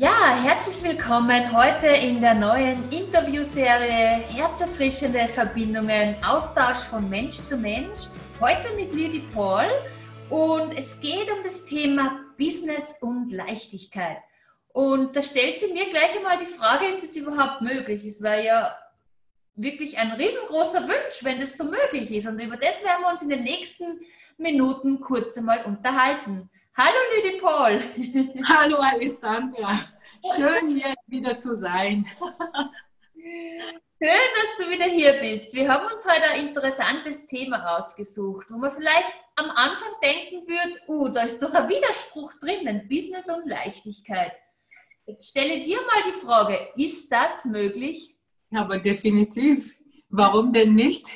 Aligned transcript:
Ja, 0.00 0.40
herzlich 0.44 0.80
willkommen 0.84 1.52
heute 1.52 1.88
in 1.88 2.20
der 2.20 2.34
neuen 2.34 2.88
Interviewserie 2.92 4.22
Herzerfrischende 4.28 5.26
Verbindungen, 5.26 6.14
Austausch 6.22 6.78
von 6.88 7.10
Mensch 7.10 7.42
zu 7.42 7.56
Mensch. 7.56 8.06
Heute 8.40 8.72
mit 8.76 8.94
Lydie 8.94 9.26
Paul 9.34 9.66
und 10.30 10.78
es 10.78 11.00
geht 11.00 11.28
um 11.32 11.42
das 11.42 11.64
Thema 11.64 12.20
Business 12.38 12.98
und 13.00 13.32
Leichtigkeit. 13.32 14.18
Und 14.68 15.16
da 15.16 15.20
stellt 15.20 15.58
sie 15.58 15.72
mir 15.72 15.90
gleich 15.90 16.16
einmal 16.16 16.38
die 16.38 16.46
Frage, 16.46 16.86
ist 16.86 17.02
das 17.02 17.16
überhaupt 17.16 17.62
möglich? 17.62 18.04
Es 18.04 18.22
wäre 18.22 18.44
ja 18.44 18.78
wirklich 19.56 19.98
ein 19.98 20.12
riesengroßer 20.12 20.84
Wunsch, 20.84 21.24
wenn 21.24 21.40
das 21.40 21.56
so 21.56 21.64
möglich 21.64 22.12
ist. 22.12 22.28
Und 22.28 22.38
über 22.38 22.56
das 22.56 22.84
werden 22.84 23.02
wir 23.02 23.10
uns 23.10 23.22
in 23.22 23.30
den 23.30 23.42
nächsten 23.42 23.98
Minuten 24.36 25.00
kurz 25.00 25.36
einmal 25.36 25.64
unterhalten. 25.64 26.48
Hallo 26.80 26.96
Lydie 27.12 27.40
Paul. 27.40 27.80
Hallo 28.44 28.76
Alessandra. 28.76 29.80
Schön 30.36 30.76
hier 30.76 30.94
wieder 31.08 31.36
zu 31.36 31.58
sein. 31.58 32.06
Schön, 33.20 34.28
dass 34.36 34.56
du 34.60 34.70
wieder 34.70 34.84
hier 34.84 35.14
bist. 35.14 35.52
Wir 35.54 35.68
haben 35.68 35.92
uns 35.92 36.04
heute 36.04 36.22
ein 36.30 36.46
interessantes 36.46 37.26
Thema 37.26 37.56
rausgesucht, 37.56 38.46
wo 38.48 38.58
man 38.58 38.70
vielleicht 38.70 39.12
am 39.34 39.50
Anfang 39.50 39.88
denken 40.04 40.46
wird, 40.46 40.80
uh, 40.86 41.08
da 41.08 41.22
ist 41.22 41.42
doch 41.42 41.52
ein 41.52 41.68
Widerspruch 41.68 42.34
drinnen, 42.34 42.88
Business 42.88 43.28
und 43.28 43.48
Leichtigkeit. 43.48 44.34
Jetzt 45.04 45.30
stelle 45.30 45.64
dir 45.64 45.78
mal 45.78 46.12
die 46.12 46.24
Frage, 46.24 46.68
ist 46.76 47.10
das 47.10 47.44
möglich? 47.44 48.16
Aber 48.52 48.78
definitiv. 48.78 49.74
Warum 50.10 50.52
denn 50.52 50.74
nicht? 50.74 51.06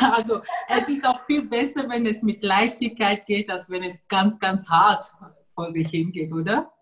Also 0.00 0.42
es 0.68 0.88
ist 0.88 1.06
auch 1.06 1.24
viel 1.26 1.42
besser, 1.42 1.88
wenn 1.88 2.04
es 2.06 2.22
mit 2.22 2.42
Leichtigkeit 2.42 3.24
geht, 3.26 3.48
als 3.48 3.70
wenn 3.70 3.82
es 3.82 3.96
ganz, 4.08 4.38
ganz 4.38 4.68
hart 4.68 5.12
vor 5.54 5.72
sich 5.72 5.88
hingeht, 5.88 6.32
oder? 6.32 6.72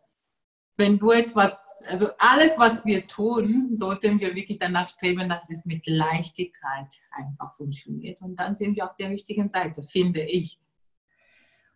Wenn 0.79 0.99
du 0.99 1.11
etwas, 1.11 1.83
also 1.89 2.09
alles, 2.19 2.59
was 2.59 2.85
wir 2.85 3.07
tun, 3.07 3.71
sollten 3.75 4.21
wir 4.21 4.35
wirklich 4.35 4.59
danach 4.59 4.89
streben, 4.89 5.29
dass 5.29 5.49
es 5.49 5.65
mit 5.65 5.87
Leichtigkeit 5.87 6.95
einfach 7.11 7.55
funktioniert. 7.55 8.21
Und 8.23 8.37
dann 8.39 8.55
sind 8.57 8.77
wir 8.77 8.85
auf 8.85 8.97
der 8.97 9.11
richtigen 9.11 9.49
Seite, 9.49 9.83
finde 9.83 10.23
ich. 10.23 10.61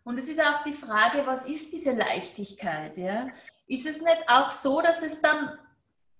Und 0.03 0.17
es 0.19 0.27
ist 0.27 0.41
auch 0.41 0.63
die 0.63 0.73
Frage, 0.73 1.25
was 1.25 1.45
ist 1.45 1.71
diese 1.71 1.93
Leichtigkeit? 1.93 2.97
Ja? 2.97 3.27
Ist 3.67 3.87
es 3.87 4.01
nicht 4.01 4.23
auch 4.27 4.51
so, 4.51 4.81
dass 4.81 5.01
es 5.01 5.21
dann 5.21 5.57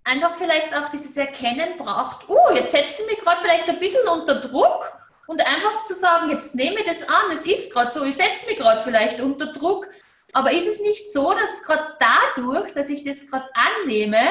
einfach 0.04 0.36
vielleicht 0.36 0.76
auch 0.76 0.90
dieses 0.90 1.16
Erkennen 1.18 1.78
braucht, 1.78 2.28
oh, 2.30 2.54
jetzt 2.54 2.72
setze 2.72 3.04
ich 3.04 3.10
mich 3.10 3.20
gerade 3.20 3.42
vielleicht 3.42 3.70
ein 3.70 3.80
bisschen 3.80 4.08
unter 4.10 4.40
Druck 4.40 4.92
und 5.28 5.42
einfach 5.42 5.84
zu 5.86 5.94
sagen, 5.94 6.30
jetzt 6.32 6.56
nehme 6.56 6.80
ich 6.80 6.86
das 6.86 7.08
an, 7.08 7.32
es 7.32 7.46
ist 7.46 7.72
gerade 7.72 7.92
so, 7.92 8.04
ich 8.04 8.16
setze 8.16 8.46
mich 8.48 8.58
gerade 8.58 8.82
vielleicht 8.82 9.22
unter 9.22 9.52
Druck, 9.52 9.88
aber 10.34 10.52
ist 10.52 10.68
es 10.68 10.80
nicht 10.80 11.12
so, 11.12 11.34
dass 11.34 11.64
gerade 11.64 11.98
dadurch, 12.00 12.74
dass 12.74 12.90
ich 12.90 13.04
das 13.04 13.30
gerade 13.30 13.50
annehme, 13.54 14.22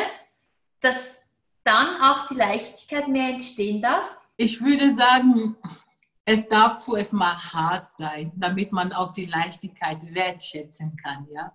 dass 0.80 1.36
dann 1.64 2.00
auch 2.02 2.26
die 2.26 2.34
Leichtigkeit 2.34 3.08
mehr 3.08 3.30
entstehen 3.30 3.80
darf? 3.80 4.16
Ich 4.36 4.62
würde 4.62 4.92
sagen, 4.94 5.56
es 6.24 6.48
darf 6.48 6.78
zuerst 6.78 7.12
mal 7.12 7.36
hart 7.36 7.88
sein, 7.88 8.32
damit 8.36 8.72
man 8.72 8.92
auch 8.92 9.10
die 9.10 9.26
Leichtigkeit 9.26 10.14
wertschätzen 10.14 10.96
kann, 10.96 11.26
ja. 11.32 11.52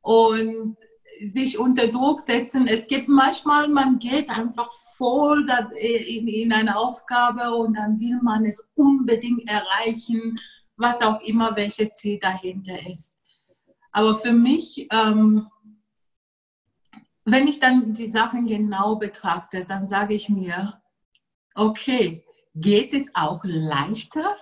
Und 0.00 0.76
sich 1.20 1.58
unter 1.58 1.88
Druck 1.88 2.20
setzen. 2.20 2.66
Es 2.66 2.86
gibt 2.86 3.08
manchmal, 3.08 3.68
man 3.68 3.98
geht 3.98 4.30
einfach 4.30 4.70
voll 4.96 5.46
in, 5.76 6.26
in 6.28 6.52
eine 6.52 6.76
Aufgabe 6.76 7.54
und 7.54 7.76
dann 7.76 8.00
will 8.00 8.18
man 8.22 8.44
es 8.44 8.68
unbedingt 8.74 9.48
erreichen, 9.48 10.38
was 10.76 11.00
auch 11.02 11.20
immer, 11.20 11.54
welche 11.56 11.90
Ziel 11.90 12.18
dahinter 12.18 12.78
ist. 12.88 13.16
Aber 13.92 14.16
für 14.16 14.32
mich, 14.32 14.88
ähm, 14.90 15.46
wenn 17.24 17.46
ich 17.46 17.60
dann 17.60 17.92
die 17.92 18.06
Sachen 18.06 18.46
genau 18.46 18.96
betrachte, 18.96 19.64
dann 19.64 19.86
sage 19.86 20.14
ich 20.14 20.28
mir, 20.28 20.80
okay, 21.54 22.24
geht 22.54 22.94
es 22.94 23.14
auch 23.14 23.40
leichter? 23.44 24.36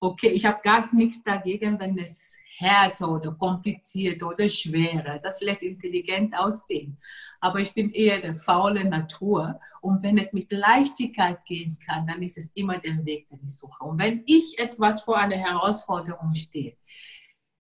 Okay, 0.00 0.28
ich 0.28 0.44
habe 0.44 0.60
gar 0.62 0.94
nichts 0.94 1.22
dagegen, 1.22 1.80
wenn 1.80 1.96
es 1.96 2.36
härter 2.58 3.10
oder 3.10 3.32
komplizierter 3.32 4.28
oder 4.28 4.48
schwerer. 4.48 5.18
Das 5.18 5.40
lässt 5.40 5.62
intelligent 5.62 6.36
aussehen. 6.38 6.98
Aber 7.40 7.60
ich 7.60 7.74
bin 7.74 7.90
eher 7.90 8.20
der 8.20 8.34
faule 8.34 8.84
Natur. 8.84 9.60
Und 9.80 10.02
wenn 10.02 10.18
es 10.18 10.32
mit 10.32 10.50
Leichtigkeit 10.52 11.44
gehen 11.44 11.78
kann, 11.84 12.06
dann 12.06 12.22
ist 12.22 12.38
es 12.38 12.50
immer 12.54 12.78
der 12.78 13.04
Weg, 13.04 13.28
den 13.28 13.40
ich 13.42 13.56
suche. 13.56 13.84
Und 13.84 13.98
wenn 13.98 14.22
ich 14.26 14.58
etwas 14.58 15.02
vor 15.02 15.18
einer 15.18 15.36
Herausforderung 15.36 16.34
stehe, 16.34 16.76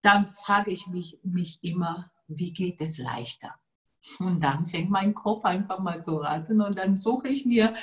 dann 0.02 0.28
frage 0.28 0.72
ich 0.72 0.88
mich, 0.88 1.20
mich 1.24 1.60
immer, 1.62 2.12
wie 2.28 2.54
geht 2.54 2.82
es 2.82 2.98
leichter? 2.98 3.56
Und 4.20 4.42
dann 4.42 4.68
fängt 4.68 4.90
mein 4.90 5.14
Kopf 5.14 5.44
einfach 5.44 5.80
mal 5.80 6.02
zu 6.02 6.18
raten 6.18 6.62
und 6.62 6.78
dann 6.78 6.98
suche 6.98 7.28
ich 7.28 7.46
mir 7.46 7.74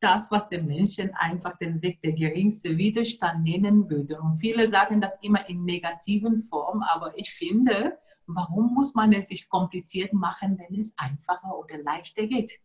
das, 0.00 0.30
was 0.30 0.48
den 0.48 0.66
Menschen 0.66 1.14
einfach 1.14 1.56
den 1.58 1.82
Weg 1.82 2.00
der 2.02 2.12
geringste 2.12 2.76
Widerstand 2.76 3.44
nennen 3.44 3.90
würde. 3.90 4.20
Und 4.20 4.36
viele 4.36 4.68
sagen 4.68 5.00
das 5.00 5.18
immer 5.22 5.48
in 5.48 5.64
negativen 5.64 6.38
Form, 6.38 6.82
aber 6.82 7.12
ich 7.16 7.32
finde, 7.32 7.98
warum 8.26 8.74
muss 8.74 8.94
man 8.94 9.12
es 9.12 9.28
sich 9.28 9.48
kompliziert 9.48 10.12
machen, 10.12 10.58
wenn 10.58 10.78
es 10.78 10.94
einfacher 10.96 11.58
oder 11.58 11.78
leichter 11.78 12.26
geht? 12.26 12.60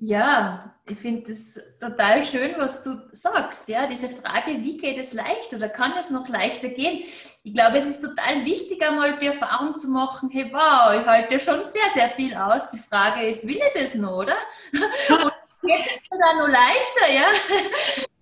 Ja, 0.00 0.76
ich 0.86 0.96
finde 0.96 1.32
es 1.32 1.60
total 1.80 2.22
schön, 2.22 2.54
was 2.56 2.84
du 2.84 3.00
sagst. 3.10 3.68
Ja, 3.68 3.88
diese 3.88 4.08
Frage, 4.08 4.62
wie 4.62 4.76
geht 4.76 4.96
es 4.96 5.12
leicht 5.12 5.52
oder 5.52 5.68
kann 5.68 5.92
es 5.98 6.08
noch 6.08 6.28
leichter 6.28 6.68
gehen? 6.68 7.02
Ich 7.42 7.52
glaube, 7.52 7.78
es 7.78 7.86
ist 7.88 8.02
total 8.02 8.44
wichtig, 8.44 8.80
einmal 8.86 9.18
die 9.18 9.26
Erfahrung 9.26 9.74
zu 9.74 9.88
machen, 9.90 10.30
hey, 10.30 10.50
wow, 10.52 11.00
ich 11.00 11.04
halte 11.04 11.40
schon 11.40 11.64
sehr, 11.64 11.90
sehr 11.94 12.08
viel 12.10 12.32
aus. 12.34 12.68
Die 12.68 12.78
Frage 12.78 13.26
ist, 13.26 13.44
will 13.46 13.56
ich 13.56 13.72
das 13.80 13.96
noch, 13.96 14.18
oder? 14.18 14.36
Und 15.10 15.32
Jetzt 15.68 15.86
ist 15.86 16.00
es 16.10 16.18
dann 16.18 16.38
nur 16.38 16.48
leichter, 16.48 17.10
ja. 17.12 17.30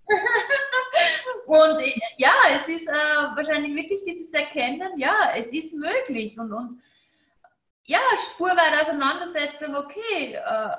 und 1.46 1.82
ja, 2.16 2.32
es 2.54 2.68
ist 2.68 2.88
äh, 2.88 2.92
wahrscheinlich 2.92 3.74
wirklich 3.74 4.02
dieses 4.04 4.32
Erkennen, 4.32 4.98
ja, 4.98 5.32
es 5.36 5.52
ist 5.52 5.74
möglich 5.74 6.38
und, 6.38 6.52
und 6.52 6.80
ja, 7.84 8.00
spurweite 8.16 8.80
Auseinandersetzung, 8.80 9.76
okay, 9.76 10.34
äh, 10.34 10.76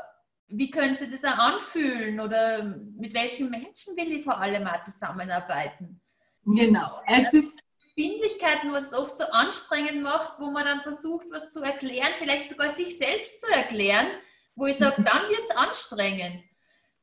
wie 0.50 0.69
können 0.69 0.97
Sie 0.97 1.09
das 1.09 1.23
auch 1.25 1.38
anfühlen 1.38 2.19
oder 2.19 2.63
mit 2.63 3.13
welchen 3.13 3.49
Menschen 3.49 3.95
will 3.97 4.17
ich 4.17 4.23
vor 4.23 4.38
allem 4.38 4.66
auch 4.67 4.81
zusammenarbeiten? 4.81 6.01
Genau, 6.45 7.01
es 7.05 7.34
ist 7.34 7.59
Verbindlichkeiten, 7.94 8.72
was 8.72 8.91
es 8.91 8.94
oft 8.94 9.17
so 9.17 9.25
anstrengend 9.25 10.03
macht, 10.03 10.39
wo 10.39 10.49
man 10.51 10.66
dann 10.66 10.81
versucht, 10.81 11.28
was 11.31 11.51
zu 11.51 11.61
erklären, 11.61 12.13
vielleicht 12.13 12.49
sogar 12.49 12.69
sich 12.69 12.97
selbst 12.97 13.41
zu 13.41 13.51
erklären, 13.51 14.07
wo 14.55 14.67
ich 14.67 14.78
sage, 14.78 15.01
dann 15.03 15.29
wird 15.29 15.41
es 15.41 15.51
anstrengend. 15.51 16.44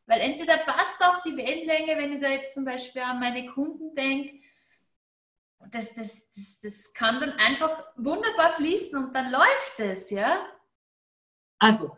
Weil 0.06 0.20
entweder 0.20 0.58
passt 0.58 1.02
auch 1.02 1.22
die 1.22 1.36
Wellenlänge, 1.36 1.96
wenn 1.96 2.12
ich 2.12 2.20
da 2.20 2.28
jetzt 2.28 2.54
zum 2.54 2.64
Beispiel 2.64 3.02
an 3.02 3.20
meine 3.20 3.46
Kunden 3.46 3.94
denke, 3.94 4.40
das, 5.70 5.94
das, 5.94 6.30
das, 6.30 6.60
das 6.60 6.92
kann 6.92 7.20
dann 7.20 7.32
einfach 7.32 7.84
wunderbar 7.96 8.50
fließen 8.50 9.02
und 9.02 9.14
dann 9.14 9.30
läuft 9.30 9.78
es, 9.78 10.10
ja? 10.10 10.46
Also, 11.58 11.96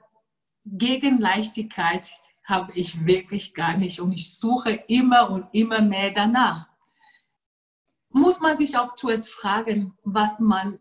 gegen 0.65 1.19
Leichtigkeit 1.19 2.11
habe 2.45 2.73
ich 2.75 3.05
wirklich 3.05 3.55
gar 3.55 3.77
nicht 3.77 4.01
und 4.01 4.13
ich 4.13 4.37
suche 4.39 4.85
immer 4.87 5.31
und 5.31 5.49
immer 5.53 5.81
mehr 5.81 6.13
danach. 6.13 6.69
Muss 8.11 8.39
man 8.39 8.57
sich 8.57 8.79
auch 8.79 8.95
zuerst 8.95 9.31
fragen, 9.31 9.99
was 10.05 10.39
man, 10.39 10.79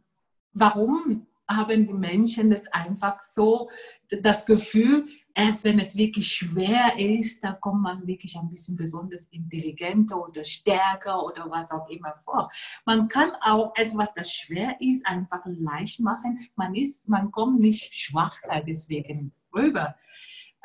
warum 0.53 1.25
haben 1.47 1.85
die 1.85 1.93
Menschen 1.93 2.49
das 2.49 2.67
einfach 2.67 3.19
so, 3.19 3.69
das 4.09 4.45
Gefühl, 4.45 5.05
erst 5.33 5.63
wenn 5.63 5.79
es 5.79 5.95
wirklich 5.95 6.27
schwer 6.27 6.97
ist, 6.97 7.43
da 7.43 7.53
kommt 7.53 7.81
man 7.81 8.07
wirklich 8.07 8.35
ein 8.35 8.49
bisschen 8.49 8.75
besonders 8.75 9.27
intelligenter 9.27 10.21
oder 10.21 10.43
stärker 10.43 11.23
oder 11.23 11.49
was 11.49 11.71
auch 11.71 11.89
immer 11.89 12.15
vor. 12.23 12.49
Man 12.85 13.07
kann 13.07 13.31
auch 13.41 13.73
etwas, 13.75 14.13
das 14.13 14.31
schwer 14.31 14.75
ist, 14.79 15.05
einfach 15.05 15.41
leicht 15.45 15.99
machen. 15.99 16.39
Man, 16.55 16.73
ist, 16.75 17.07
man 17.09 17.31
kommt 17.31 17.59
nicht 17.59 17.95
schwach 17.97 18.39
deswegen 18.65 19.33
rüber. 19.53 19.95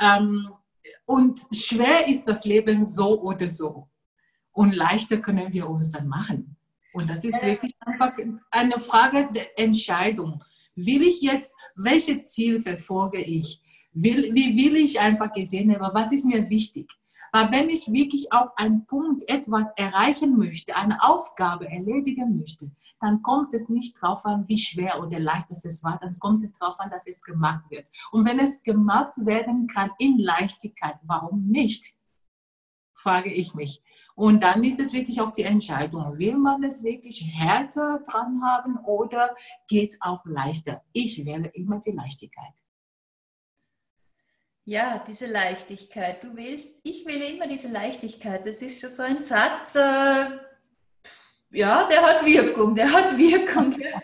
Ähm, 0.00 0.54
und 1.04 1.40
schwer 1.52 2.08
ist 2.08 2.24
das 2.24 2.44
Leben 2.44 2.84
so 2.84 3.20
oder 3.20 3.48
so. 3.48 3.88
Und 4.52 4.72
leichter 4.72 5.18
können 5.18 5.52
wir 5.52 5.68
uns 5.68 5.90
dann 5.90 6.08
machen. 6.08 6.56
Und 6.92 7.08
das 7.08 7.24
ist 7.24 7.40
wirklich 7.42 7.72
einfach 7.80 8.12
eine 8.50 8.78
Frage 8.78 9.28
der 9.32 9.58
Entscheidung. 9.58 10.42
Will 10.86 11.02
ich 11.02 11.20
jetzt, 11.20 11.54
welche 11.74 12.22
Ziel 12.22 12.60
verfolge 12.60 13.20
ich? 13.20 13.60
Will, 13.92 14.34
wie 14.34 14.56
will 14.56 14.76
ich 14.76 15.00
einfach 15.00 15.32
gesehen 15.32 15.68
werden? 15.68 15.90
Was 15.92 16.12
ist 16.12 16.24
mir 16.24 16.48
wichtig? 16.48 16.90
Weil 17.32 17.52
wenn 17.52 17.70
ich 17.70 17.90
wirklich 17.92 18.32
auf 18.32 18.50
einen 18.56 18.86
Punkt 18.86 19.28
etwas 19.28 19.70
erreichen 19.76 20.36
möchte, 20.36 20.74
eine 20.74 21.02
Aufgabe 21.02 21.68
erledigen 21.68 22.36
möchte, 22.36 22.70
dann 23.00 23.22
kommt 23.22 23.54
es 23.54 23.68
nicht 23.68 23.96
darauf 24.02 24.24
an, 24.24 24.48
wie 24.48 24.58
schwer 24.58 25.00
oder 25.00 25.20
leicht 25.20 25.50
es 25.50 25.84
war, 25.84 25.98
dann 26.00 26.12
kommt 26.18 26.42
es 26.42 26.52
darauf 26.54 26.78
an, 26.80 26.90
dass 26.90 27.06
es 27.06 27.22
gemacht 27.22 27.70
wird. 27.70 27.88
Und 28.10 28.26
wenn 28.26 28.40
es 28.40 28.62
gemacht 28.62 29.14
werden 29.24 29.68
kann 29.68 29.90
in 29.98 30.18
Leichtigkeit, 30.18 30.96
warum 31.04 31.46
nicht? 31.46 31.94
Frage 32.94 33.32
ich 33.32 33.54
mich. 33.54 33.80
Und 34.20 34.42
dann 34.42 34.62
ist 34.64 34.78
es 34.78 34.92
wirklich 34.92 35.18
auch 35.22 35.32
die 35.32 35.44
Entscheidung, 35.44 36.18
will 36.18 36.36
man 36.36 36.62
es 36.62 36.82
wirklich 36.82 37.24
härter 37.26 38.02
dran 38.06 38.42
haben 38.44 38.76
oder 38.84 39.34
geht 39.66 39.96
auch 40.00 40.20
leichter? 40.26 40.82
Ich 40.92 41.24
wähle 41.24 41.48
immer 41.54 41.80
die 41.80 41.92
Leichtigkeit. 41.92 42.52
Ja, 44.66 45.02
diese 45.08 45.24
Leichtigkeit. 45.24 46.22
Du 46.22 46.36
willst, 46.36 46.68
ich 46.82 47.06
will 47.06 47.22
immer 47.22 47.46
diese 47.46 47.68
Leichtigkeit. 47.68 48.44
Das 48.44 48.60
ist 48.60 48.78
schon 48.78 48.90
so 48.90 49.00
ein 49.00 49.22
Satz, 49.22 49.74
äh, 49.76 50.26
ja, 51.52 51.86
der 51.86 52.02
hat 52.02 52.22
Wirkung, 52.22 52.74
der 52.74 52.92
hat 52.92 53.16
Wirkung. 53.16 53.72
ich 53.72 53.94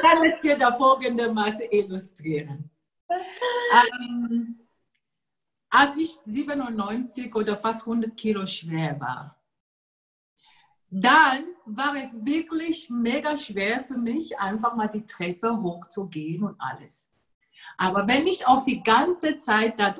kann 0.00 0.24
es 0.24 0.40
dir 0.40 0.56
da 0.56 0.72
folgendermaßen 0.72 1.66
illustrieren. 1.70 2.70
Ähm, 3.10 4.61
als 5.72 5.96
ich 5.96 6.18
97 6.26 7.34
oder 7.34 7.56
fast 7.56 7.82
100 7.82 8.14
Kilo 8.14 8.44
schwer 8.46 9.00
war, 9.00 9.42
dann 10.90 11.44
war 11.64 11.96
es 11.96 12.14
wirklich 12.22 12.90
mega 12.90 13.38
schwer 13.38 13.82
für 13.82 13.96
mich, 13.96 14.38
einfach 14.38 14.76
mal 14.76 14.88
die 14.88 15.06
Treppe 15.06 15.62
hochzugehen 15.62 16.44
und 16.44 16.56
alles. 16.58 17.08
Aber 17.78 18.06
wenn 18.06 18.26
ich 18.26 18.46
auch 18.46 18.62
die 18.62 18.82
ganze 18.82 19.36
Zeit 19.36 19.80
da 19.80 19.94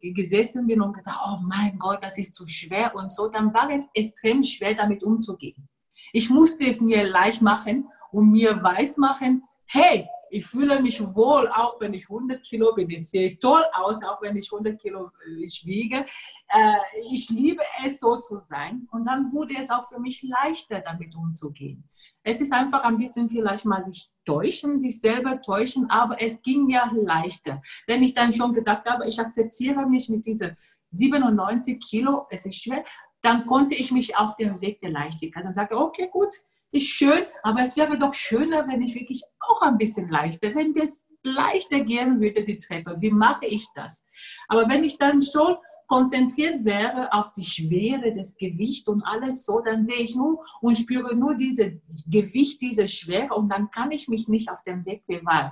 gesessen 0.00 0.66
bin 0.66 0.80
und 0.80 0.94
gedacht, 0.94 1.20
oh 1.26 1.38
mein 1.42 1.78
Gott, 1.78 2.02
das 2.02 2.16
ist 2.16 2.34
zu 2.34 2.46
schwer 2.46 2.94
und 2.94 3.10
so, 3.10 3.28
dann 3.28 3.52
war 3.52 3.68
es 3.70 3.86
extrem 3.92 4.42
schwer, 4.42 4.74
damit 4.74 5.02
umzugehen. 5.02 5.68
Ich 6.14 6.30
musste 6.30 6.64
es 6.64 6.80
mir 6.80 7.04
leicht 7.04 7.42
machen 7.42 7.88
und 8.10 8.30
mir 8.30 8.62
weiß 8.62 8.96
machen, 8.96 9.44
hey, 9.66 10.08
ich 10.30 10.46
fühle 10.46 10.80
mich 10.80 11.00
wohl, 11.14 11.48
auch 11.48 11.80
wenn 11.80 11.94
ich 11.94 12.08
100 12.08 12.42
Kilo 12.42 12.72
bin. 12.74 12.88
Ich 12.90 13.10
sehe 13.10 13.38
toll 13.38 13.62
aus, 13.72 14.02
auch 14.04 14.22
wenn 14.22 14.36
ich 14.36 14.50
100 14.52 14.80
Kilo 14.80 15.10
äh, 15.26 15.46
wiege. 15.64 16.06
Äh, 16.48 16.76
ich 17.10 17.28
liebe 17.30 17.62
es, 17.84 18.00
so 18.00 18.16
zu 18.20 18.38
sein. 18.38 18.86
Und 18.90 19.06
dann 19.06 19.30
wurde 19.32 19.54
es 19.60 19.70
auch 19.70 19.86
für 19.86 19.98
mich 19.98 20.22
leichter, 20.22 20.80
damit 20.80 21.14
umzugehen. 21.16 21.88
Es 22.22 22.40
ist 22.40 22.52
einfach 22.52 22.82
ein 22.82 22.98
bisschen 22.98 23.28
vielleicht 23.28 23.64
mal 23.64 23.82
sich 23.82 24.10
täuschen, 24.24 24.78
sich 24.78 25.00
selber 25.00 25.40
täuschen, 25.40 25.90
aber 25.90 26.20
es 26.20 26.40
ging 26.42 26.68
ja 26.70 26.90
leichter. 26.94 27.60
Wenn 27.86 28.02
ich 28.02 28.14
dann 28.14 28.32
schon 28.32 28.54
gedacht 28.54 28.88
habe, 28.88 29.08
ich 29.08 29.18
akzeptiere 29.18 29.86
mich 29.86 30.08
mit 30.08 30.24
diesen 30.26 30.56
97 30.90 31.80
Kilo, 31.80 32.26
es 32.30 32.46
ist 32.46 32.62
schwer, 32.62 32.84
dann 33.22 33.46
konnte 33.46 33.74
ich 33.74 33.92
mich 33.92 34.16
auf 34.16 34.36
den 34.36 34.60
Weg 34.60 34.80
der 34.80 34.90
Leichtigkeit 34.90 35.44
und 35.44 35.54
sage, 35.54 35.76
okay, 35.78 36.08
gut, 36.10 36.34
ist 36.72 36.86
schön, 36.86 37.24
aber 37.42 37.62
es 37.62 37.76
wäre 37.76 37.98
doch 37.98 38.14
schöner, 38.14 38.66
wenn 38.68 38.82
ich 38.82 38.94
wirklich 38.94 39.22
auch 39.40 39.62
ein 39.62 39.78
bisschen 39.78 40.08
leichter, 40.08 40.54
wenn 40.54 40.72
das 40.72 41.06
leichter 41.22 41.80
gehen 41.80 42.20
würde, 42.20 42.44
die 42.44 42.58
Treppe. 42.58 42.96
Wie 43.00 43.10
mache 43.10 43.46
ich 43.46 43.66
das? 43.74 44.04
Aber 44.48 44.68
wenn 44.68 44.84
ich 44.84 44.98
dann 44.98 45.22
schon 45.22 45.56
konzentriert 45.86 46.64
wäre 46.64 47.12
auf 47.12 47.32
die 47.32 47.44
Schwere 47.44 48.14
des 48.14 48.36
Gewichts 48.36 48.88
und 48.88 49.02
alles 49.02 49.44
so, 49.44 49.60
dann 49.60 49.82
sehe 49.82 49.96
ich 49.96 50.14
nur 50.14 50.44
und 50.60 50.78
spüre 50.78 51.16
nur 51.16 51.34
dieses 51.34 51.72
Gewicht, 52.06 52.60
diese 52.60 52.86
Schwere 52.86 53.34
und 53.34 53.48
dann 53.48 53.72
kann 53.72 53.90
ich 53.90 54.06
mich 54.06 54.28
nicht 54.28 54.50
auf 54.52 54.62
dem 54.62 54.86
Weg 54.86 55.04
bewahren. 55.08 55.50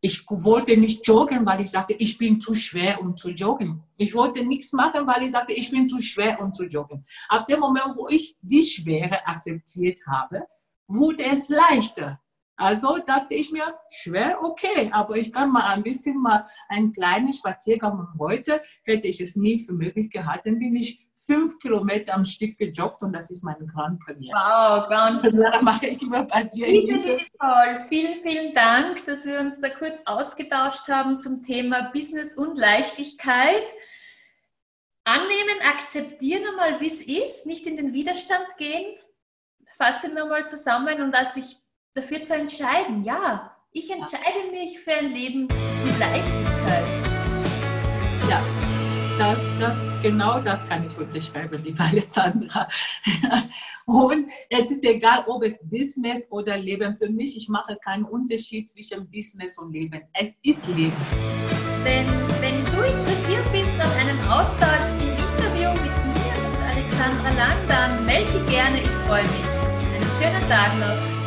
Ich 0.00 0.24
wollte 0.28 0.76
nicht 0.76 1.06
joggen, 1.06 1.46
weil 1.46 1.60
ich 1.60 1.70
sagte, 1.70 1.92
ich 1.92 2.18
bin 2.18 2.40
zu 2.40 2.54
schwer, 2.54 3.00
um 3.00 3.16
zu 3.16 3.30
joggen. 3.30 3.84
Ich 3.96 4.12
wollte 4.14 4.44
nichts 4.44 4.72
machen, 4.72 5.06
weil 5.06 5.22
ich 5.22 5.30
sagte, 5.30 5.52
ich 5.52 5.70
bin 5.70 5.88
zu 5.88 6.00
schwer, 6.00 6.40
um 6.40 6.52
zu 6.52 6.64
joggen. 6.64 7.04
Ab 7.28 7.46
dem 7.46 7.60
Moment, 7.60 7.94
wo 7.96 8.08
ich 8.08 8.34
die 8.40 8.64
Schwere 8.64 9.24
akzeptiert 9.24 10.00
habe, 10.08 10.46
wurde 10.88 11.24
es 11.26 11.48
leichter. 11.48 12.18
Also 12.60 12.98
dachte 12.98 13.34
ich 13.34 13.50
mir, 13.52 13.74
schwer, 13.88 14.38
okay, 14.42 14.90
aber 14.92 15.16
ich 15.16 15.32
kann 15.32 15.50
mal 15.50 15.64
ein 15.72 15.82
bisschen 15.82 16.20
mal 16.20 16.46
einen 16.68 16.92
kleinen 16.92 17.32
Spaziergang 17.32 17.96
machen. 17.96 18.18
Heute 18.18 18.60
hätte 18.84 19.08
ich 19.08 19.18
es 19.22 19.34
nie 19.34 19.56
für 19.56 19.72
möglich 19.72 20.10
gehalten, 20.10 20.58
bin 20.58 20.76
ich 20.76 21.00
fünf 21.14 21.58
Kilometer 21.58 22.12
am 22.12 22.26
Stück 22.26 22.58
gejoggt 22.58 23.02
und 23.02 23.14
das 23.14 23.30
ist 23.30 23.42
meine 23.42 23.66
Grand 23.66 23.98
Premiere. 24.00 24.36
Wow, 24.36 24.88
ganz 24.90 25.22
toll. 25.22 25.62
Mache 25.62 25.86
ich 25.86 26.02
immer 26.02 26.24
bei 26.24 26.44
dir. 26.44 26.66
Toll. 27.40 27.76
Vielen, 27.88 28.20
vielen 28.20 28.52
Dank, 28.52 29.06
dass 29.06 29.24
wir 29.24 29.40
uns 29.40 29.58
da 29.62 29.70
kurz 29.70 30.02
ausgetauscht 30.04 30.86
haben 30.88 31.18
zum 31.18 31.42
Thema 31.42 31.90
Business 31.94 32.34
und 32.36 32.58
Leichtigkeit. 32.58 33.64
Annehmen, 35.04 35.62
akzeptieren 35.66 36.42
einmal, 36.46 36.78
wie 36.82 36.88
es 36.88 37.00
ist, 37.00 37.46
nicht 37.46 37.66
in 37.66 37.78
den 37.78 37.94
Widerstand 37.94 38.54
gehen. 38.58 38.96
Fasse 39.78 40.12
nochmal 40.14 40.46
zusammen 40.46 41.00
und 41.00 41.14
als 41.14 41.38
ich 41.38 41.59
dafür 41.94 42.22
zu 42.22 42.34
entscheiden. 42.34 43.02
Ja, 43.02 43.56
ich 43.72 43.90
entscheide 43.90 44.50
mich 44.50 44.78
für 44.78 44.92
ein 44.92 45.12
Leben 45.12 45.42
mit 45.42 45.98
Leichtigkeit. 45.98 46.84
Ja, 48.28 48.44
das, 49.18 49.38
das, 49.58 49.76
genau 50.02 50.40
das 50.40 50.66
kann 50.68 50.86
ich 50.86 50.96
unterschreiben, 50.96 51.62
liebe 51.62 51.80
Alessandra. 51.82 52.68
Und 53.86 54.28
es 54.48 54.70
ist 54.70 54.84
egal, 54.84 55.24
ob 55.26 55.44
es 55.44 55.60
Business 55.68 56.26
oder 56.30 56.56
Leben. 56.56 56.94
Für 56.94 57.10
mich, 57.10 57.36
ich 57.36 57.48
mache 57.48 57.76
keinen 57.76 58.04
Unterschied 58.04 58.68
zwischen 58.68 59.10
Business 59.10 59.58
und 59.58 59.72
Leben. 59.72 60.00
Es 60.12 60.38
ist 60.42 60.66
Leben. 60.68 60.92
Wenn, 61.82 62.06
wenn 62.40 62.64
du 62.66 62.82
interessiert 62.82 63.50
bist 63.52 63.72
an 63.80 63.90
einem 63.92 64.20
Austausch 64.28 64.94
im 65.00 65.10
Interview 65.10 65.72
mit 65.72 65.82
mir 65.82 66.46
und 66.46 66.56
Alexandra 66.76 67.30
Lang, 67.30 67.68
dann 67.68 68.06
melde 68.06 68.38
dich 68.38 68.46
gerne. 68.46 68.80
Ich 68.80 68.90
freue 69.06 69.24
mich. 69.24 69.32
Einen 69.94 70.10
schönen 70.18 70.48
Tag 70.48 70.78
noch. 70.78 71.19